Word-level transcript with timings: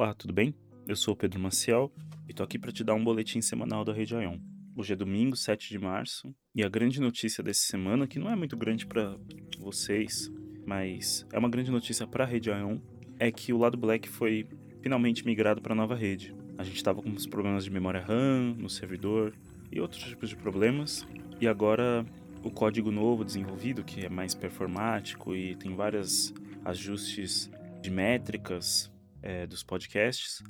Olá, 0.00 0.14
tudo 0.14 0.32
bem? 0.32 0.54
Eu 0.88 0.96
sou 0.96 1.12
o 1.12 1.16
Pedro 1.16 1.38
Maciel 1.38 1.92
e 2.26 2.32
tô 2.32 2.42
aqui 2.42 2.58
para 2.58 2.72
te 2.72 2.82
dar 2.82 2.94
um 2.94 3.04
boletim 3.04 3.42
semanal 3.42 3.84
da 3.84 3.92
Rede 3.92 4.14
Ion. 4.14 4.38
Hoje 4.74 4.94
é 4.94 4.96
domingo, 4.96 5.36
7 5.36 5.68
de 5.68 5.78
março, 5.78 6.34
e 6.54 6.64
a 6.64 6.70
grande 6.70 7.02
notícia 7.02 7.44
dessa 7.44 7.66
semana, 7.66 8.06
que 8.06 8.18
não 8.18 8.30
é 8.30 8.34
muito 8.34 8.56
grande 8.56 8.86
para 8.86 9.14
vocês, 9.58 10.32
mas 10.64 11.26
é 11.30 11.38
uma 11.38 11.50
grande 11.50 11.70
notícia 11.70 12.06
para 12.06 12.24
a 12.24 12.26
Rede 12.26 12.48
Ion, 12.48 12.78
é 13.18 13.30
que 13.30 13.52
o 13.52 13.58
lado 13.58 13.76
Black 13.76 14.08
foi 14.08 14.48
finalmente 14.80 15.26
migrado 15.26 15.60
para 15.60 15.74
a 15.74 15.76
nova 15.76 15.94
rede. 15.94 16.34
A 16.56 16.64
gente 16.64 16.76
estava 16.76 17.02
com 17.02 17.10
uns 17.10 17.26
problemas 17.26 17.64
de 17.64 17.70
memória 17.70 18.00
RAM 18.00 18.54
no 18.56 18.70
servidor 18.70 19.34
e 19.70 19.82
outros 19.82 20.02
tipos 20.02 20.30
de 20.30 20.36
problemas, 20.36 21.06
e 21.38 21.46
agora 21.46 22.06
o 22.42 22.50
código 22.50 22.90
novo 22.90 23.22
desenvolvido, 23.22 23.84
que 23.84 24.06
é 24.06 24.08
mais 24.08 24.34
performático 24.34 25.36
e 25.36 25.56
tem 25.56 25.76
vários 25.76 26.32
ajustes 26.64 27.50
de 27.82 27.90
métricas 27.90 28.90
é, 29.22 29.46
dos 29.46 29.62
podcasts, 29.62 30.42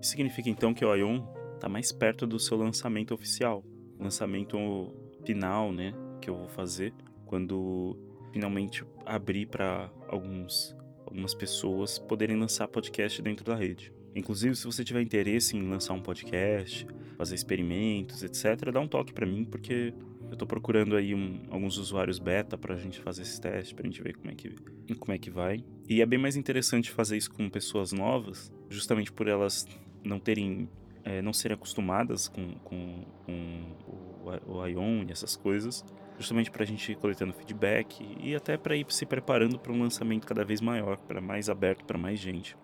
isso 0.00 0.10
significa 0.10 0.50
então 0.50 0.74
que 0.74 0.84
o 0.84 0.94
Ion 0.94 1.24
está 1.54 1.68
mais 1.68 1.92
perto 1.92 2.26
do 2.26 2.38
seu 2.38 2.56
lançamento 2.56 3.14
oficial, 3.14 3.64
lançamento 3.98 4.58
final, 5.24 5.72
né, 5.72 5.94
que 6.20 6.28
eu 6.28 6.36
vou 6.36 6.48
fazer 6.48 6.92
quando 7.26 7.96
finalmente 8.32 8.84
abrir 9.06 9.46
para 9.46 9.90
alguns 10.08 10.76
algumas 11.06 11.34
pessoas 11.34 11.98
poderem 11.98 12.36
lançar 12.36 12.66
podcast 12.68 13.20
dentro 13.20 13.44
da 13.44 13.54
rede. 13.54 13.92
Inclusive, 14.14 14.56
se 14.56 14.64
você 14.64 14.82
tiver 14.82 15.02
interesse 15.02 15.56
em 15.56 15.68
lançar 15.68 15.92
um 15.94 16.00
podcast, 16.00 16.86
fazer 17.16 17.34
experimentos, 17.34 18.22
etc., 18.22 18.70
dá 18.72 18.80
um 18.80 18.88
toque 18.88 19.12
para 19.12 19.26
mim, 19.26 19.44
porque 19.44 19.94
eu 20.32 20.36
tô 20.38 20.46
procurando 20.46 20.96
aí 20.96 21.14
um, 21.14 21.42
alguns 21.50 21.76
usuários 21.76 22.18
beta 22.18 22.56
pra 22.56 22.74
gente 22.76 22.98
fazer 22.98 23.20
esse 23.20 23.38
teste, 23.38 23.74
pra 23.74 23.84
gente 23.84 24.02
ver 24.02 24.16
como 24.16 24.30
é, 24.30 24.34
que, 24.34 24.48
como 24.98 25.12
é 25.12 25.18
que 25.18 25.30
vai. 25.30 25.62
E 25.86 26.00
é 26.00 26.06
bem 26.06 26.18
mais 26.18 26.36
interessante 26.36 26.90
fazer 26.90 27.18
isso 27.18 27.30
com 27.30 27.50
pessoas 27.50 27.92
novas, 27.92 28.50
justamente 28.70 29.12
por 29.12 29.28
elas 29.28 29.68
não 30.02 30.18
terem. 30.18 30.68
É, 31.04 31.20
não 31.20 31.32
serem 31.32 31.56
acostumadas 31.56 32.28
com, 32.28 32.54
com, 32.62 33.04
com 33.26 33.76
o, 33.88 34.52
o 34.52 34.66
Ion 34.68 35.04
e 35.08 35.10
essas 35.10 35.34
coisas, 35.34 35.84
justamente 36.16 36.48
para 36.48 36.62
a 36.62 36.66
gente 36.66 36.92
ir 36.92 36.94
coletando 36.94 37.32
feedback 37.32 38.06
e 38.20 38.36
até 38.36 38.56
para 38.56 38.76
ir 38.76 38.86
se 38.88 39.04
preparando 39.04 39.58
para 39.58 39.72
um 39.72 39.82
lançamento 39.82 40.24
cada 40.24 40.44
vez 40.44 40.60
maior, 40.60 40.96
para 40.96 41.20
mais 41.20 41.50
aberto, 41.50 41.84
para 41.84 41.98
mais 41.98 42.20
gente. 42.20 42.56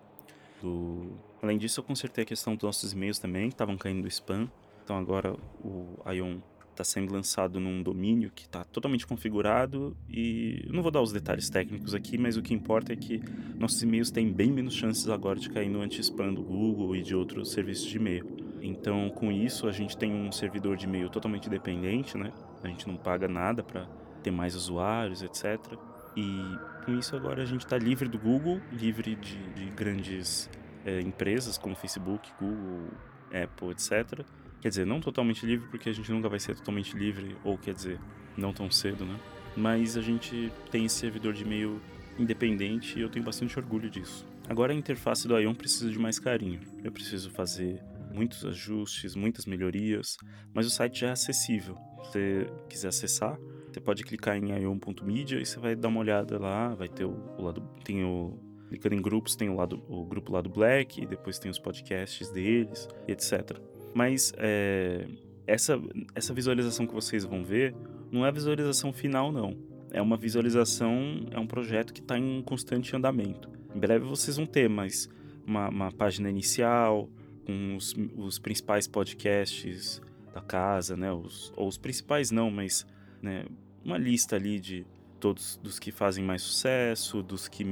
Do... 0.62 1.18
Além 1.42 1.58
disso, 1.58 1.80
eu 1.80 1.84
consertei 1.84 2.22
a 2.22 2.26
questão 2.26 2.54
dos 2.54 2.62
nossos 2.62 2.92
e-mails 2.92 3.18
também, 3.18 3.48
que 3.48 3.54
estavam 3.54 3.76
caindo 3.76 4.02
no 4.02 4.08
spam. 4.08 4.48
Então 4.84 4.96
agora 4.96 5.36
o 5.60 5.96
Ion 6.12 6.38
está 6.78 6.84
sendo 6.84 7.12
lançado 7.12 7.58
num 7.58 7.82
domínio 7.82 8.30
que 8.32 8.44
está 8.44 8.62
totalmente 8.62 9.04
configurado 9.04 9.96
e 10.08 10.64
não 10.70 10.80
vou 10.80 10.92
dar 10.92 11.02
os 11.02 11.12
detalhes 11.12 11.50
técnicos 11.50 11.92
aqui, 11.92 12.16
mas 12.16 12.36
o 12.36 12.42
que 12.42 12.54
importa 12.54 12.92
é 12.92 12.96
que 12.96 13.20
nossos 13.58 13.82
e-mails 13.82 14.12
têm 14.12 14.32
bem 14.32 14.52
menos 14.52 14.74
chances 14.74 15.08
agora 15.08 15.40
de 15.40 15.50
cair 15.50 15.68
no 15.68 15.80
anti-spam 15.80 16.32
do 16.32 16.42
Google 16.42 16.94
e 16.94 17.02
de 17.02 17.16
outros 17.16 17.50
serviços 17.50 17.86
de 17.86 17.96
e-mail. 17.96 18.26
Então, 18.62 19.10
com 19.10 19.32
isso, 19.32 19.66
a 19.66 19.72
gente 19.72 19.96
tem 19.96 20.12
um 20.12 20.30
servidor 20.30 20.76
de 20.76 20.86
e-mail 20.86 21.08
totalmente 21.08 21.46
independente, 21.46 22.16
né? 22.16 22.32
A 22.62 22.68
gente 22.68 22.86
não 22.86 22.96
paga 22.96 23.26
nada 23.26 23.62
para 23.62 23.86
ter 24.22 24.30
mais 24.30 24.54
usuários, 24.54 25.22
etc. 25.22 25.58
E 26.16 26.58
com 26.84 26.96
isso 26.96 27.14
agora 27.16 27.42
a 27.42 27.46
gente 27.46 27.64
está 27.64 27.76
livre 27.76 28.08
do 28.08 28.18
Google, 28.18 28.60
livre 28.72 29.16
de, 29.16 29.36
de 29.52 29.70
grandes 29.70 30.48
é, 30.84 31.00
empresas 31.00 31.58
como 31.58 31.74
Facebook, 31.74 32.30
Google, 32.40 32.88
Apple, 33.32 33.70
etc 33.70 34.24
Quer 34.60 34.68
dizer, 34.70 34.86
não 34.86 35.00
totalmente 35.00 35.46
livre, 35.46 35.68
porque 35.68 35.88
a 35.88 35.92
gente 35.92 36.10
nunca 36.10 36.28
vai 36.28 36.40
ser 36.40 36.56
totalmente 36.56 36.96
livre, 36.96 37.36
ou 37.44 37.56
quer 37.56 37.74
dizer, 37.74 37.98
não 38.36 38.52
tão 38.52 38.70
cedo, 38.70 39.04
né? 39.04 39.18
Mas 39.56 39.96
a 39.96 40.02
gente 40.02 40.52
tem 40.70 40.84
esse 40.84 40.96
servidor 40.96 41.32
de 41.32 41.42
e-mail 41.42 41.80
independente 42.18 42.98
e 42.98 43.02
eu 43.02 43.08
tenho 43.08 43.24
bastante 43.24 43.58
orgulho 43.58 43.88
disso. 43.88 44.26
Agora 44.48 44.72
a 44.72 44.76
interface 44.76 45.28
do 45.28 45.38
Ion 45.38 45.54
precisa 45.54 45.90
de 45.90 45.98
mais 45.98 46.18
carinho. 46.18 46.60
Eu 46.82 46.90
preciso 46.90 47.30
fazer 47.30 47.82
muitos 48.12 48.44
ajustes, 48.44 49.14
muitas 49.14 49.46
melhorias, 49.46 50.16
mas 50.52 50.66
o 50.66 50.70
site 50.70 51.00
já 51.00 51.08
é 51.08 51.10
acessível. 51.12 51.76
Se 52.02 52.10
você 52.10 52.46
quiser 52.68 52.88
acessar, 52.88 53.38
você 53.70 53.80
pode 53.80 54.02
clicar 54.02 54.36
em 54.36 54.50
ion.media 54.62 55.40
e 55.40 55.46
você 55.46 55.58
vai 55.58 55.76
dar 55.76 55.88
uma 55.88 56.00
olhada 56.00 56.38
lá, 56.38 56.74
vai 56.74 56.88
ter 56.88 57.04
o, 57.04 57.12
o 57.36 57.42
lado 57.42 57.60
tem 57.84 58.04
o 58.04 58.38
clicando 58.68 58.94
em 58.94 59.00
grupos 59.00 59.34
tem 59.34 59.48
o 59.48 59.54
lado 59.54 59.82
o 59.88 60.04
grupo 60.04 60.32
lado 60.32 60.48
Black, 60.48 61.02
e 61.02 61.06
depois 61.06 61.38
tem 61.38 61.50
os 61.50 61.58
podcasts 61.58 62.30
deles, 62.30 62.88
etc. 63.06 63.58
Mas 63.98 64.32
é, 64.36 65.08
essa, 65.44 65.76
essa 66.14 66.32
visualização 66.32 66.86
que 66.86 66.94
vocês 66.94 67.24
vão 67.24 67.42
ver 67.42 67.74
não 68.12 68.24
é 68.24 68.28
a 68.28 68.30
visualização 68.30 68.92
final, 68.92 69.32
não. 69.32 69.58
É 69.90 70.00
uma 70.00 70.16
visualização, 70.16 71.26
é 71.32 71.38
um 71.40 71.48
projeto 71.48 71.92
que 71.92 71.98
está 71.98 72.16
em 72.16 72.40
constante 72.42 72.94
andamento. 72.94 73.50
Em 73.74 73.80
breve 73.80 74.04
vocês 74.04 74.36
vão 74.36 74.46
ter 74.46 74.68
mais 74.68 75.08
uma, 75.44 75.68
uma 75.68 75.90
página 75.90 76.30
inicial, 76.30 77.08
com 77.44 77.74
os, 77.74 77.92
os, 78.16 78.38
principais 78.38 78.86
podcasts 78.86 80.00
da 80.32 80.42
casa, 80.42 80.96
né? 80.96 81.10
Os, 81.10 81.52
ou 81.56 81.66
os 81.66 81.76
principais 81.76 82.30
não, 82.30 82.52
mas 82.52 82.86
né, 83.20 83.46
uma 83.84 83.98
lista 83.98 84.36
ali 84.36 84.60
de 84.60 84.86
todos 85.18 85.56
dos 85.56 85.80
que 85.80 85.90
fazem 85.90 86.24
mais 86.24 86.42
sucesso, 86.42 87.20
dos 87.20 87.48
que, 87.48 87.64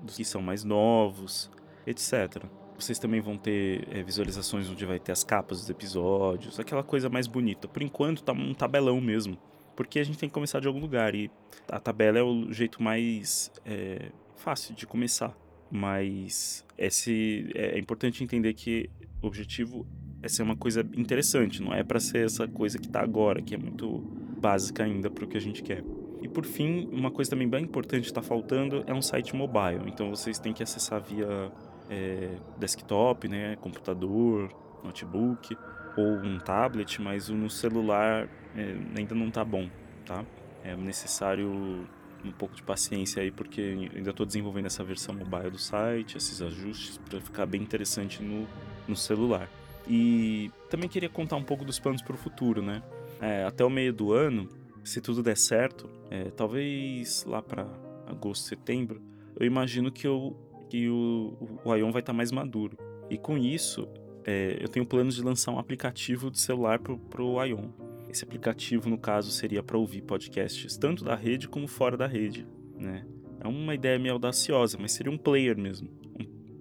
dos 0.00 0.16
que 0.16 0.24
são 0.24 0.40
mais 0.40 0.64
novos, 0.64 1.50
etc. 1.86 2.42
Vocês 2.78 2.98
também 2.98 3.20
vão 3.20 3.36
ter 3.36 3.86
é, 3.90 4.02
visualizações 4.02 4.68
onde 4.68 4.84
vai 4.84 4.98
ter 4.98 5.12
as 5.12 5.22
capas 5.22 5.60
dos 5.60 5.70
episódios, 5.70 6.58
aquela 6.58 6.82
coisa 6.82 7.08
mais 7.08 7.26
bonita. 7.26 7.68
Por 7.68 7.82
enquanto 7.82 8.22
tá 8.22 8.32
um 8.32 8.52
tabelão 8.52 9.00
mesmo, 9.00 9.38
porque 9.76 9.98
a 9.98 10.04
gente 10.04 10.18
tem 10.18 10.28
que 10.28 10.32
começar 10.32 10.60
de 10.60 10.66
algum 10.66 10.80
lugar 10.80 11.14
e 11.14 11.30
a 11.68 11.78
tabela 11.78 12.18
é 12.18 12.22
o 12.22 12.52
jeito 12.52 12.82
mais 12.82 13.50
é, 13.64 14.10
fácil 14.36 14.74
de 14.74 14.86
começar. 14.86 15.36
Mas 15.70 16.64
esse 16.76 17.50
é, 17.54 17.76
é 17.76 17.78
importante 17.78 18.22
entender 18.22 18.54
que 18.54 18.90
o 19.22 19.26
objetivo 19.26 19.86
é 20.22 20.28
ser 20.28 20.42
uma 20.42 20.56
coisa 20.56 20.80
interessante, 20.96 21.62
não 21.62 21.72
é 21.72 21.82
para 21.82 22.00
ser 22.00 22.24
essa 22.24 22.48
coisa 22.48 22.78
que 22.78 22.88
tá 22.88 23.00
agora, 23.00 23.42
que 23.42 23.54
é 23.54 23.58
muito 23.58 23.98
básica 24.40 24.84
ainda 24.84 25.10
para 25.10 25.24
o 25.24 25.28
que 25.28 25.36
a 25.36 25.40
gente 25.40 25.62
quer. 25.62 25.84
E 26.22 26.28
por 26.28 26.44
fim, 26.46 26.88
uma 26.90 27.10
coisa 27.10 27.30
também 27.30 27.46
bem 27.46 27.64
importante 27.64 28.02
que 28.02 28.08
está 28.08 28.22
faltando 28.22 28.82
é 28.86 28.94
um 28.94 29.02
site 29.02 29.36
mobile. 29.36 29.82
Então 29.86 30.08
vocês 30.08 30.38
têm 30.38 30.54
que 30.54 30.62
acessar 30.62 31.02
via 31.02 31.52
é, 31.90 32.36
desktop, 32.58 33.28
né, 33.28 33.56
computador, 33.56 34.50
notebook 34.82 35.56
ou 35.96 36.16
um 36.16 36.38
tablet, 36.38 37.00
mas 37.00 37.28
no 37.28 37.48
celular 37.48 38.28
é, 38.56 38.76
ainda 38.96 39.14
não 39.14 39.28
está 39.28 39.44
bom, 39.44 39.68
tá? 40.04 40.24
É 40.62 40.74
necessário 40.76 41.86
um 42.24 42.32
pouco 42.32 42.54
de 42.54 42.62
paciência 42.62 43.22
aí, 43.22 43.30
porque 43.30 43.90
ainda 43.94 44.10
estou 44.10 44.24
desenvolvendo 44.24 44.66
essa 44.66 44.82
versão 44.82 45.14
mobile 45.14 45.50
do 45.50 45.58
site, 45.58 46.16
esses 46.16 46.40
ajustes, 46.40 46.98
para 46.98 47.20
ficar 47.20 47.46
bem 47.46 47.60
interessante 47.62 48.22
no, 48.22 48.46
no 48.88 48.96
celular. 48.96 49.48
E 49.86 50.50
também 50.70 50.88
queria 50.88 51.10
contar 51.10 51.36
um 51.36 51.44
pouco 51.44 51.64
dos 51.64 51.78
planos 51.78 52.00
para 52.00 52.14
o 52.14 52.18
futuro, 52.18 52.62
né? 52.62 52.82
É, 53.20 53.44
até 53.44 53.64
o 53.64 53.70
meio 53.70 53.92
do 53.92 54.12
ano, 54.12 54.48
se 54.82 55.00
tudo 55.00 55.22
der 55.22 55.36
certo, 55.36 55.88
é, 56.10 56.30
talvez 56.30 57.24
lá 57.24 57.42
para 57.42 57.66
agosto, 58.06 58.48
setembro, 58.48 59.02
eu 59.38 59.46
imagino 59.46 59.92
que 59.92 60.06
eu 60.06 60.36
que 60.74 60.88
o, 60.88 61.36
o 61.64 61.76
Ion 61.76 61.92
vai 61.92 62.00
estar 62.02 62.12
tá 62.12 62.16
mais 62.16 62.32
maduro. 62.32 62.76
E 63.08 63.16
com 63.16 63.38
isso, 63.38 63.86
é, 64.24 64.58
eu 64.60 64.68
tenho 64.68 64.84
planos 64.84 65.14
de 65.14 65.22
lançar 65.22 65.52
um 65.52 65.58
aplicativo 65.60 66.32
de 66.32 66.40
celular 66.40 66.80
para 66.80 67.22
o 67.22 67.44
Ion. 67.44 67.68
Esse 68.10 68.24
aplicativo, 68.24 68.88
no 68.88 68.98
caso, 68.98 69.30
seria 69.30 69.62
para 69.62 69.78
ouvir 69.78 70.02
podcasts 70.02 70.76
tanto 70.76 71.04
da 71.04 71.14
rede 71.14 71.46
como 71.46 71.68
fora 71.68 71.96
da 71.96 72.08
rede. 72.08 72.44
Né? 72.76 73.06
É 73.38 73.46
uma 73.46 73.72
ideia 73.72 74.00
meio 74.00 74.14
audaciosa, 74.14 74.76
mas 74.80 74.90
seria 74.90 75.12
um 75.12 75.16
player 75.18 75.56
mesmo. 75.56 75.88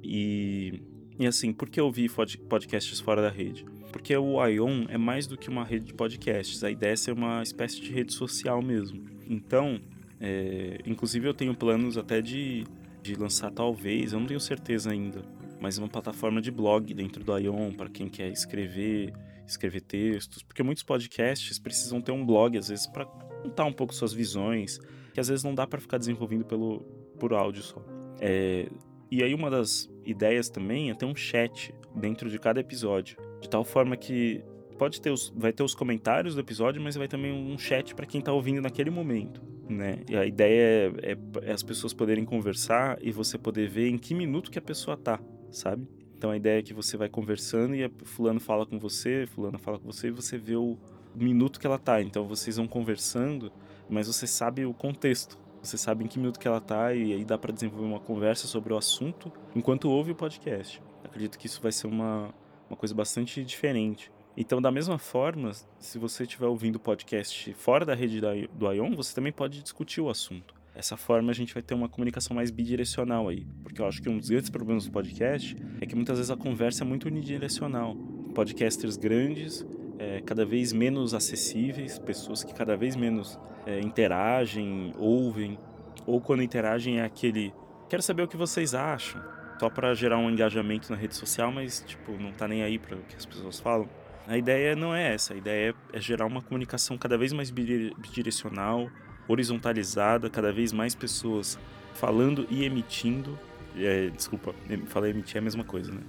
E, 0.03 0.83
e 1.17 1.25
assim, 1.25 1.51
por 1.51 1.67
que 1.67 1.81
ouvir 1.81 2.11
podcasts 2.47 2.99
fora 2.99 3.19
da 3.19 3.29
rede? 3.29 3.65
Porque 3.91 4.15
o 4.15 4.45
Ion 4.45 4.85
é 4.89 4.97
mais 4.97 5.25
do 5.25 5.35
que 5.35 5.49
uma 5.49 5.63
rede 5.63 5.85
de 5.85 5.93
podcasts. 5.95 6.63
A 6.63 6.69
ideia 6.69 6.93
é 6.93 6.95
ser 6.95 7.13
uma 7.13 7.41
espécie 7.41 7.81
de 7.81 7.91
rede 7.91 8.13
social 8.13 8.61
mesmo. 8.61 9.03
Então, 9.27 9.81
é, 10.21 10.77
inclusive 10.85 11.27
eu 11.27 11.33
tenho 11.33 11.55
planos 11.55 11.97
até 11.97 12.21
de 12.21 12.63
de 13.03 13.15
lançar 13.15 13.51
talvez, 13.51 14.13
eu 14.13 14.19
não 14.19 14.25
tenho 14.25 14.39
certeza 14.39 14.89
ainda, 14.89 15.21
mas 15.59 15.77
uma 15.77 15.89
plataforma 15.89 16.41
de 16.41 16.49
blog 16.49 16.93
dentro 16.93 17.23
do 17.23 17.37
Ion 17.37 17.73
para 17.73 17.89
quem 17.89 18.07
quer 18.07 18.29
escrever, 18.31 19.13
escrever 19.45 19.81
textos, 19.81 20.41
porque 20.41 20.63
muitos 20.63 20.83
podcasts 20.83 21.59
precisam 21.59 22.01
ter 22.01 22.13
um 22.13 22.25
blog 22.25 22.57
às 22.57 22.69
vezes 22.69 22.87
para 22.87 23.05
contar 23.05 23.65
um 23.65 23.73
pouco 23.73 23.93
suas 23.93 24.13
visões, 24.13 24.79
que 25.13 25.19
às 25.19 25.27
vezes 25.27 25.43
não 25.43 25.53
dá 25.53 25.67
para 25.67 25.81
ficar 25.81 25.97
desenvolvendo 25.97 26.45
pelo 26.45 26.79
por 27.19 27.33
áudio 27.33 27.61
só. 27.61 27.83
É, 28.19 28.67
e 29.11 29.21
aí 29.21 29.33
uma 29.33 29.49
das 29.49 29.89
ideias 30.05 30.49
também 30.49 30.89
é 30.89 30.93
ter 30.95 31.05
um 31.05 31.15
chat 31.15 31.75
dentro 31.93 32.29
de 32.29 32.39
cada 32.39 32.61
episódio, 32.61 33.17
de 33.41 33.49
tal 33.49 33.65
forma 33.65 33.97
que 33.97 34.41
pode 34.79 34.99
ter 35.01 35.11
os, 35.11 35.31
vai 35.35 35.51
ter 35.51 35.61
os 35.61 35.75
comentários 35.75 36.35
do 36.35 36.41
episódio, 36.41 36.81
mas 36.81 36.95
vai 36.95 37.07
também 37.07 37.31
um 37.31 37.57
chat 37.57 37.93
para 37.93 38.05
quem 38.05 38.19
está 38.19 38.31
ouvindo 38.31 38.61
naquele 38.61 38.89
momento 38.89 39.52
né? 39.69 39.99
E 40.09 40.15
a 40.15 40.25
ideia 40.25 40.93
é, 41.01 41.11
é, 41.11 41.17
é, 41.43 41.51
as 41.51 41.63
pessoas 41.63 41.93
poderem 41.93 42.25
conversar 42.25 42.97
e 43.01 43.11
você 43.11 43.37
poder 43.37 43.69
ver 43.69 43.89
em 43.89 43.97
que 43.97 44.13
minuto 44.13 44.51
que 44.51 44.59
a 44.59 44.61
pessoa 44.61 44.97
tá, 44.97 45.19
sabe? 45.51 45.87
Então 46.17 46.31
a 46.31 46.37
ideia 46.37 46.59
é 46.59 46.61
que 46.61 46.73
você 46.73 46.95
vai 46.95 47.09
conversando 47.09 47.75
e 47.75 47.83
a 47.83 47.91
fulano 48.05 48.39
fala 48.39 48.65
com 48.65 48.79
você, 48.79 49.27
fulano 49.27 49.59
fala 49.59 49.77
com 49.79 49.91
você 49.91 50.07
e 50.07 50.11
você 50.11 50.37
vê 50.37 50.55
o 50.55 50.77
minuto 51.13 51.59
que 51.59 51.67
ela 51.67 51.77
tá. 51.77 52.01
Então 52.01 52.25
vocês 52.25 52.57
vão 52.57 52.67
conversando, 52.67 53.51
mas 53.89 54.07
você 54.07 54.25
sabe 54.25 54.65
o 54.65 54.73
contexto. 54.73 55.37
Você 55.61 55.77
sabe 55.77 56.03
em 56.03 56.07
que 56.07 56.19
minuto 56.19 56.39
que 56.39 56.47
ela 56.47 56.59
tá 56.59 56.93
e 56.93 57.13
aí 57.13 57.23
dá 57.23 57.37
para 57.37 57.53
desenvolver 57.53 57.85
uma 57.85 57.99
conversa 57.99 58.47
sobre 58.47 58.73
o 58.73 58.77
assunto 58.77 59.31
enquanto 59.55 59.89
ouve 59.89 60.11
o 60.11 60.15
podcast. 60.15 60.81
acredito 61.03 61.37
que 61.37 61.47
isso 61.47 61.61
vai 61.61 61.71
ser 61.71 61.87
uma, 61.87 62.33
uma 62.69 62.75
coisa 62.75 62.93
bastante 62.93 63.43
diferente. 63.43 64.11
Então, 64.35 64.61
da 64.61 64.71
mesma 64.71 64.97
forma, 64.97 65.51
se 65.79 65.99
você 65.99 66.23
estiver 66.23 66.47
ouvindo 66.47 66.77
o 66.77 66.79
podcast 66.79 67.53
fora 67.53 67.85
da 67.85 67.93
rede 67.93 68.19
do 68.19 68.73
Ion, 68.73 68.95
você 68.95 69.13
também 69.13 69.31
pode 69.31 69.61
discutir 69.61 70.01
o 70.01 70.09
assunto. 70.09 70.55
Dessa 70.73 70.97
forma, 70.97 71.29
a 71.29 71.35
gente 71.35 71.53
vai 71.53 71.61
ter 71.61 71.75
uma 71.75 71.87
comunicação 71.87 72.35
mais 72.35 72.49
bidirecional 72.49 73.29
aí. 73.29 73.45
Porque 73.61 73.79
eu 73.79 73.85
acho 73.85 74.01
que 74.01 74.09
um 74.09 74.17
dos 74.17 74.29
grandes 74.29 74.49
problemas 74.49 74.85
do 74.85 74.91
podcast 74.91 75.55
é 75.79 75.85
que 75.85 75.95
muitas 75.95 76.17
vezes 76.17 76.31
a 76.31 76.35
conversa 76.35 76.83
é 76.83 76.87
muito 76.87 77.05
unidirecional. 77.05 77.95
Podcasters 78.33 78.97
grandes, 78.97 79.63
é, 79.99 80.19
cada 80.21 80.43
vez 80.43 80.73
menos 80.73 81.13
acessíveis, 81.13 81.99
pessoas 81.99 82.43
que 82.43 82.55
cada 82.55 82.75
vez 82.75 82.95
menos 82.95 83.39
é, 83.67 83.79
interagem, 83.81 84.93
ouvem, 84.97 85.59
ou 86.07 86.19
quando 86.19 86.41
interagem 86.41 86.99
é 86.99 87.03
aquele 87.03 87.53
quero 87.87 88.01
saber 88.01 88.23
o 88.23 88.27
que 88.27 88.35
vocês 88.35 88.73
acham, 88.73 89.21
só 89.59 89.69
para 89.69 89.93
gerar 89.93 90.17
um 90.17 90.27
engajamento 90.27 90.91
na 90.91 90.97
rede 90.97 91.15
social, 91.15 91.51
mas 91.51 91.83
tipo, 91.85 92.13
não 92.13 92.31
tá 92.31 92.47
nem 92.47 92.63
aí 92.63 92.79
para 92.79 92.95
o 92.95 93.01
que 93.03 93.15
as 93.15 93.27
pessoas 93.27 93.59
falam. 93.59 93.87
A 94.27 94.37
ideia 94.37 94.75
não 94.75 94.95
é 94.95 95.13
essa, 95.13 95.33
a 95.33 95.37
ideia 95.37 95.75
é, 95.91 95.99
gerar 95.99 96.25
uma 96.25 96.41
comunicação 96.41 96.97
cada 96.97 97.17
vez 97.17 97.33
mais 97.33 97.51
bidirecional, 97.51 98.89
horizontalizada, 99.27 100.29
cada 100.29 100.51
vez 100.51 100.71
mais 100.71 100.95
pessoas 100.95 101.59
falando 101.93 102.47
e 102.49 102.63
emitindo. 102.63 103.37
É, 103.75 104.09
desculpa, 104.09 104.53
falar 104.87 105.09
emitir 105.09 105.37
é 105.37 105.39
a 105.39 105.41
mesma 105.41 105.63
coisa, 105.63 105.91
né? 105.91 106.01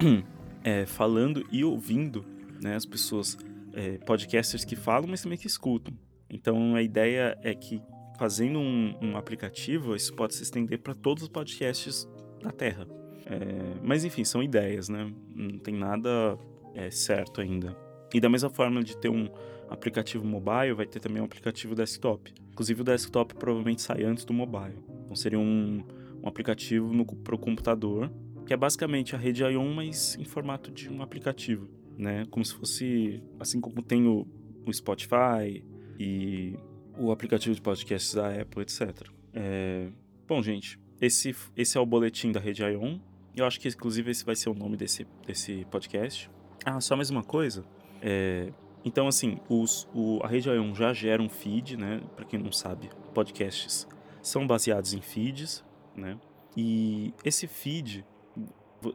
É, 0.66 0.86
falando 0.86 1.46
e 1.52 1.62
ouvindo, 1.62 2.24
né? 2.62 2.74
As 2.74 2.86
pessoas, 2.86 3.36
é, 3.74 3.98
podcasters 3.98 4.64
que 4.64 4.74
falam, 4.74 5.06
mas 5.06 5.20
também 5.20 5.36
que 5.36 5.46
escutam. 5.46 5.92
Então 6.30 6.74
a 6.74 6.80
ideia 6.80 7.36
é 7.42 7.54
que 7.54 7.82
fazendo 8.18 8.58
um, 8.58 8.94
um 9.02 9.16
aplicativo, 9.18 9.94
isso 9.94 10.14
pode 10.14 10.34
se 10.34 10.42
estender 10.42 10.78
para 10.78 10.94
todos 10.94 11.24
os 11.24 11.28
podcasts 11.28 12.08
da 12.42 12.50
Terra. 12.50 12.88
É, 13.26 13.74
mas 13.82 14.06
enfim, 14.06 14.24
são 14.24 14.42
ideias, 14.42 14.88
né? 14.88 15.12
Não 15.34 15.58
tem 15.58 15.74
nada 15.74 16.38
é, 16.74 16.90
certo 16.90 17.40
ainda. 17.40 17.76
E 18.12 18.20
da 18.20 18.28
mesma 18.28 18.50
forma 18.50 18.82
de 18.82 18.96
ter 18.96 19.08
um 19.08 19.28
aplicativo 19.68 20.24
mobile, 20.24 20.74
vai 20.74 20.86
ter 20.86 21.00
também 21.00 21.20
um 21.20 21.24
aplicativo 21.24 21.74
desktop. 21.74 22.32
Inclusive 22.52 22.82
o 22.82 22.84
desktop 22.84 23.34
provavelmente 23.34 23.82
sai 23.82 24.04
antes 24.04 24.24
do 24.24 24.32
mobile. 24.32 24.78
Então 25.04 25.16
seria 25.16 25.38
um, 25.38 25.82
um 26.22 26.28
aplicativo 26.28 26.92
para 27.16 27.34
o 27.34 27.38
computador, 27.38 28.10
que 28.46 28.52
é 28.52 28.56
basicamente 28.56 29.14
a 29.14 29.18
rede 29.18 29.42
ION, 29.42 29.74
mas 29.74 30.16
em 30.18 30.24
formato 30.24 30.70
de 30.70 30.90
um 30.90 31.02
aplicativo, 31.02 31.68
né? 31.96 32.24
Como 32.30 32.44
se 32.44 32.54
fosse, 32.54 33.22
assim 33.40 33.60
como 33.60 33.82
tem 33.82 34.06
o, 34.06 34.26
o 34.64 34.72
Spotify 34.72 35.64
e 35.98 36.54
o 36.96 37.10
aplicativo 37.10 37.54
de 37.54 37.60
podcasts 37.60 38.14
da 38.14 38.40
Apple, 38.40 38.62
etc. 38.62 39.08
É... 39.32 39.88
Bom, 40.28 40.42
gente, 40.42 40.78
esse, 41.00 41.34
esse 41.56 41.76
é 41.76 41.80
o 41.80 41.86
boletim 41.86 42.30
da 42.30 42.40
rede 42.40 42.62
ION. 42.62 43.00
Eu 43.36 43.44
acho 43.44 43.58
que, 43.58 43.68
inclusive, 43.68 44.10
esse 44.10 44.24
vai 44.24 44.36
ser 44.36 44.48
o 44.48 44.54
nome 44.54 44.76
desse, 44.76 45.06
desse 45.26 45.64
podcast. 45.70 46.30
Ah, 46.64 46.80
só 46.80 46.96
mais 46.96 47.10
uma 47.10 47.22
coisa. 47.22 47.64
É, 48.02 48.52
então, 48.84 49.08
assim, 49.08 49.38
os, 49.48 49.88
o, 49.94 50.20
a 50.22 50.28
Rede 50.28 50.50
ION 50.50 50.74
já 50.74 50.92
gera 50.92 51.22
um 51.22 51.28
feed, 51.28 51.76
né? 51.76 52.02
Para 52.14 52.24
quem 52.24 52.38
não 52.38 52.52
sabe, 52.52 52.90
podcasts 53.14 53.88
são 54.20 54.46
baseados 54.46 54.92
em 54.92 55.00
feeds, 55.00 55.64
né? 55.96 56.18
E 56.56 57.14
esse 57.24 57.46
feed, 57.46 58.04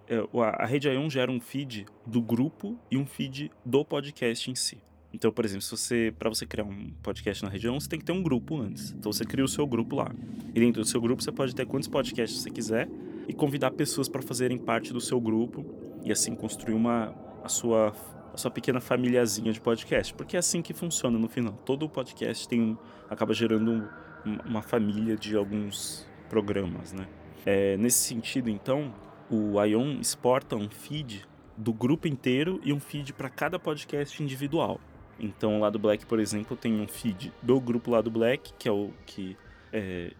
é, 0.07 0.23
a 0.57 0.65
Rede 0.65 0.87
ION 0.87 1.09
gera 1.09 1.31
um 1.31 1.39
feed 1.39 1.85
do 2.05 2.21
grupo 2.21 2.77
e 2.91 2.97
um 2.97 3.05
feed 3.05 3.51
do 3.65 3.83
podcast 3.83 4.49
em 4.49 4.55
si. 4.55 4.77
Então, 5.11 5.31
por 5.31 5.43
exemplo, 5.43 5.63
se 5.63 5.71
você 5.71 6.13
para 6.17 6.29
você 6.29 6.45
criar 6.45 6.65
um 6.65 6.91
podcast 7.01 7.43
na 7.43 7.49
região, 7.49 7.79
você 7.79 7.89
tem 7.89 7.97
que 7.97 8.05
ter 8.05 8.11
um 8.11 8.21
grupo 8.21 8.61
antes. 8.61 8.91
Então 8.91 9.11
você 9.11 9.25
cria 9.25 9.43
o 9.43 9.47
seu 9.47 9.65
grupo 9.65 9.95
lá. 9.95 10.11
E 10.53 10.59
dentro 10.59 10.83
do 10.83 10.87
seu 10.87 11.01
grupo 11.01 11.23
você 11.23 11.31
pode 11.31 11.55
ter 11.55 11.65
quantos 11.65 11.87
podcasts 11.87 12.39
você 12.39 12.51
quiser 12.51 12.87
e 13.27 13.33
convidar 13.33 13.71
pessoas 13.71 14.07
para 14.07 14.21
fazerem 14.21 14.57
parte 14.57 14.93
do 14.93 15.01
seu 15.01 15.19
grupo 15.19 15.65
e 16.03 16.11
assim 16.11 16.35
construir 16.35 16.75
uma 16.75 17.15
a 17.43 17.49
sua 17.49 17.93
a 18.33 18.37
sua 18.37 18.51
pequena 18.51 18.79
famíliazinha 18.79 19.51
de 19.51 19.59
podcast, 19.59 20.13
porque 20.13 20.35
é 20.35 20.39
assim 20.39 20.61
que 20.61 20.73
funciona 20.73 21.17
no 21.17 21.27
final. 21.27 21.53
Todo 21.65 21.89
podcast 21.89 22.47
tem 22.47 22.77
acaba 23.09 23.33
gerando 23.33 23.89
um, 24.25 24.37
uma 24.45 24.61
família 24.61 25.15
de 25.15 25.35
alguns 25.35 26.07
programas, 26.29 26.93
né? 26.93 27.07
É, 27.45 27.75
nesse 27.77 27.99
sentido, 27.99 28.49
então, 28.49 28.93
o 29.29 29.63
Ion 29.63 29.99
exporta 29.99 30.55
um 30.55 30.69
feed 30.69 31.25
do 31.57 31.73
grupo 31.73 32.07
inteiro 32.07 32.59
e 32.63 32.71
um 32.71 32.79
feed 32.79 33.13
para 33.13 33.29
cada 33.29 33.57
podcast 33.57 34.21
individual. 34.21 34.79
Então, 35.19 35.57
o 35.57 35.59
lado 35.59 35.77
Black, 35.77 36.05
por 36.05 36.19
exemplo, 36.19 36.55
tem 36.55 36.79
um 36.79 36.87
feed 36.87 37.33
do 37.41 37.59
grupo 37.59 37.91
lado 37.91 38.09
Black, 38.09 38.53
que 38.57 38.69
é 38.69 38.71
o 38.71 38.91
que 39.05 39.35
está 39.65 39.73
é, 39.73 40.13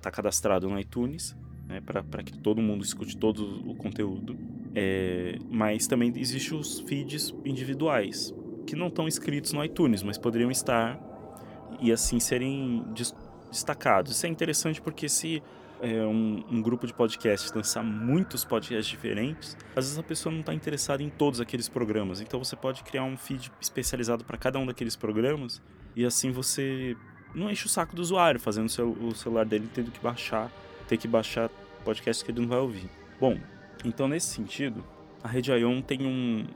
tá 0.00 0.10
cadastrado 0.10 0.68
no 0.68 0.78
iTunes, 0.78 1.36
né, 1.68 1.80
para 1.80 2.22
que 2.22 2.36
todo 2.38 2.60
mundo 2.60 2.82
escute 2.84 3.16
todo 3.16 3.70
o 3.70 3.74
conteúdo. 3.76 4.36
É, 4.74 5.38
mas 5.50 5.86
também 5.86 6.12
existem 6.16 6.58
os 6.58 6.80
feeds 6.80 7.34
individuais, 7.44 8.34
que 8.66 8.74
não 8.74 8.88
estão 8.88 9.06
inscritos 9.06 9.52
no 9.52 9.64
iTunes, 9.64 10.02
mas 10.02 10.16
poderiam 10.16 10.50
estar 10.50 10.98
e 11.80 11.92
assim 11.92 12.18
serem 12.18 12.84
destacados. 13.50 14.12
Isso 14.12 14.26
é 14.26 14.28
interessante 14.28 14.80
porque 14.80 15.08
se 15.08 15.42
é, 15.80 16.02
um, 16.04 16.44
um, 16.50 16.62
grupo 16.62 16.86
de 16.86 16.94
podcasts 16.94 17.52
lançar 17.52 17.82
muitos 17.82 18.44
podcasts 18.44 18.86
diferentes, 18.86 19.56
às 19.76 19.84
vezes 19.84 19.98
a 19.98 20.02
pessoa 20.02 20.32
não 20.32 20.40
está 20.40 20.54
interessada 20.54 21.02
em 21.02 21.10
todos 21.10 21.40
aqueles 21.40 21.68
programas. 21.68 22.20
Então 22.20 22.42
você 22.42 22.56
pode 22.56 22.82
criar 22.82 23.04
um 23.04 23.16
feed 23.16 23.50
especializado 23.60 24.24
para 24.24 24.38
cada 24.38 24.58
um 24.58 24.64
daqueles 24.64 24.96
programas 24.96 25.60
e 25.94 26.04
assim 26.06 26.30
você 26.30 26.96
não 27.34 27.50
enche 27.50 27.66
o 27.66 27.68
saco 27.68 27.96
do 27.96 28.00
usuário 28.00 28.38
fazendo 28.38 28.68
o, 28.78 29.08
o 29.08 29.14
celular 29.14 29.44
dele 29.44 29.68
tendo 29.74 29.90
que 29.90 30.00
baixar, 30.00 30.50
ter 30.86 30.96
que 30.96 31.08
baixar 31.08 31.50
podcasts 31.84 32.22
que 32.22 32.30
ele 32.30 32.40
não 32.40 32.48
vai 32.48 32.58
ouvir. 32.58 32.88
Bom, 33.20 33.38
então 33.84 34.08
nesse 34.08 34.26
sentido, 34.26 34.84
a 35.22 35.28
Rede 35.28 35.50
Ion 35.52 35.80
tem 35.80 36.06
um, 36.06 36.46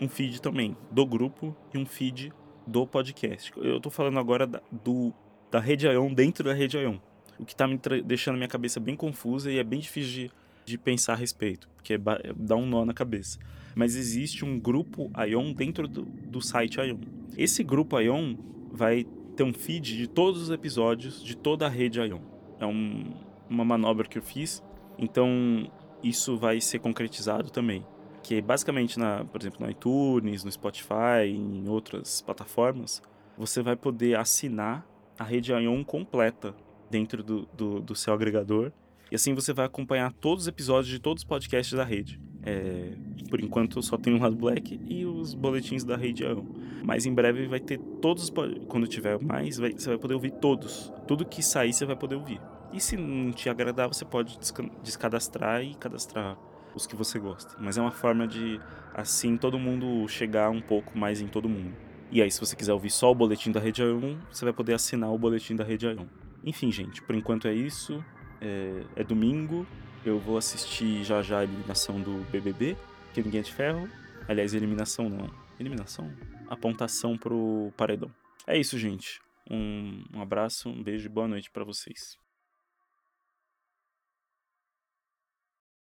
um 0.00 0.08
feed 0.08 0.40
também 0.40 0.76
do 0.90 1.04
grupo 1.06 1.56
e 1.72 1.78
um 1.78 1.86
feed 1.86 2.32
do 2.66 2.86
podcast. 2.86 3.52
Eu 3.56 3.78
estou 3.78 3.90
falando 3.90 4.18
agora 4.18 4.46
da, 4.46 4.62
do, 4.70 5.12
da 5.50 5.58
Rede 5.58 5.86
Ion 5.86 6.12
dentro 6.12 6.44
da 6.44 6.52
Rede 6.52 6.78
Ion 6.78 6.98
o 7.42 7.44
que 7.44 7.52
está 7.52 7.66
me 7.66 7.78
deixando 8.04 8.34
a 8.34 8.38
minha 8.38 8.48
cabeça 8.48 8.78
bem 8.78 8.94
confusa 8.94 9.50
e 9.50 9.58
é 9.58 9.64
bem 9.64 9.80
difícil 9.80 10.28
de, 10.28 10.30
de 10.64 10.78
pensar 10.78 11.14
a 11.14 11.16
respeito, 11.16 11.68
porque 11.74 11.94
é 11.94 11.98
dá 12.36 12.56
um 12.56 12.66
nó 12.66 12.84
na 12.84 12.94
cabeça. 12.94 13.38
Mas 13.74 13.96
existe 13.96 14.44
um 14.44 14.58
grupo 14.58 15.10
Ion 15.28 15.52
dentro 15.52 15.88
do, 15.88 16.02
do 16.02 16.40
site 16.40 16.78
Ion. 16.78 16.98
Esse 17.36 17.64
grupo 17.64 17.98
Ion 17.98 18.36
vai 18.70 19.04
ter 19.36 19.42
um 19.42 19.52
feed 19.52 19.96
de 19.96 20.06
todos 20.06 20.42
os 20.42 20.50
episódios 20.50 21.22
de 21.22 21.36
toda 21.36 21.66
a 21.66 21.68
rede 21.68 21.98
Ion. 22.00 22.20
É 22.60 22.66
um, 22.66 23.12
uma 23.50 23.64
manobra 23.64 24.06
que 24.06 24.18
eu 24.18 24.22
fiz, 24.22 24.62
então 24.96 25.70
isso 26.02 26.36
vai 26.36 26.60
ser 26.60 26.78
concretizado 26.78 27.50
também. 27.50 27.84
Que 28.22 28.40
basicamente, 28.40 28.98
na, 28.98 29.24
por 29.24 29.40
exemplo, 29.40 29.64
no 29.64 29.70
iTunes, 29.70 30.44
no 30.44 30.52
Spotify, 30.52 31.26
em 31.26 31.68
outras 31.68 32.20
plataformas, 32.20 33.02
você 33.36 33.62
vai 33.62 33.76
poder 33.76 34.16
assinar 34.16 34.86
a 35.18 35.24
rede 35.24 35.52
Ion 35.52 35.82
completa 35.84 36.54
dentro 36.90 37.22
do, 37.22 37.48
do, 37.54 37.80
do 37.80 37.94
seu 37.94 38.12
agregador. 38.12 38.70
E 39.10 39.14
assim 39.14 39.34
você 39.34 39.52
vai 39.52 39.66
acompanhar 39.66 40.12
todos 40.12 40.44
os 40.44 40.48
episódios 40.48 40.88
de 40.88 40.98
todos 40.98 41.22
os 41.22 41.24
podcasts 41.24 41.76
da 41.76 41.84
rede. 41.84 42.20
É, 42.44 42.92
por 43.28 43.40
enquanto 43.40 43.80
só 43.82 43.96
tenho 43.96 44.16
o 44.16 44.20
Lado 44.20 44.34
Black 44.34 44.80
e 44.88 45.04
os 45.04 45.34
boletins 45.34 45.84
da 45.84 45.96
rede 45.96 46.24
AON. 46.24 46.44
Mas 46.84 47.06
em 47.06 47.14
breve 47.14 47.46
vai 47.46 47.60
ter 47.60 47.78
todos, 48.00 48.32
quando 48.68 48.86
tiver 48.86 49.20
mais, 49.22 49.58
vai, 49.58 49.72
você 49.72 49.88
vai 49.88 49.98
poder 49.98 50.14
ouvir 50.14 50.32
todos. 50.32 50.92
Tudo 51.06 51.24
que 51.24 51.42
sair 51.42 51.72
você 51.72 51.84
vai 51.84 51.94
poder 51.94 52.16
ouvir. 52.16 52.40
E 52.72 52.80
se 52.80 52.96
não 52.96 53.30
te 53.32 53.48
agradar, 53.48 53.88
você 53.88 54.04
pode 54.04 54.38
descadastrar 54.82 55.62
e 55.62 55.74
cadastrar 55.74 56.38
os 56.74 56.86
que 56.86 56.96
você 56.96 57.18
gosta. 57.18 57.54
Mas 57.58 57.76
é 57.76 57.80
uma 57.80 57.90
forma 57.90 58.26
de, 58.26 58.60
assim, 58.94 59.36
todo 59.36 59.58
mundo 59.58 60.08
chegar 60.08 60.50
um 60.50 60.60
pouco 60.60 60.96
mais 60.96 61.20
em 61.20 61.26
todo 61.26 61.48
mundo. 61.48 61.74
E 62.10 62.20
aí, 62.20 62.30
se 62.30 62.40
você 62.40 62.56
quiser 62.56 62.72
ouvir 62.72 62.90
só 62.90 63.10
o 63.10 63.14
boletim 63.14 63.50
da 63.50 63.60
Rede 63.60 63.82
A1, 63.82 64.18
você 64.30 64.44
vai 64.44 64.54
poder 64.54 64.74
assinar 64.74 65.12
o 65.12 65.18
boletim 65.18 65.54
da 65.54 65.64
Rede 65.64 65.86
A1. 65.86 66.06
Enfim, 66.44 66.70
gente, 66.70 67.02
por 67.02 67.14
enquanto 67.14 67.46
é 67.46 67.54
isso. 67.54 68.04
É, 68.40 68.84
é 68.96 69.04
domingo. 69.04 69.66
Eu 70.04 70.18
vou 70.18 70.36
assistir 70.36 71.04
já 71.04 71.22
já 71.22 71.40
a 71.40 71.44
eliminação 71.44 72.00
do 72.00 72.24
BBB, 72.30 72.76
que 73.14 73.22
ninguém 73.22 73.40
é 73.40 73.42
de 73.42 73.52
ferro. 73.52 73.88
Aliás, 74.28 74.52
eliminação 74.52 75.08
não. 75.08 75.30
Eliminação? 75.58 76.12
Apontação 76.48 77.16
pro 77.16 77.72
paredão. 77.76 78.10
É 78.46 78.58
isso, 78.58 78.78
gente. 78.78 79.20
Um, 79.48 80.04
um 80.14 80.20
abraço, 80.20 80.68
um 80.68 80.82
beijo 80.82 81.06
e 81.06 81.08
boa 81.08 81.28
noite 81.28 81.50
para 81.50 81.64
vocês. 81.64 82.21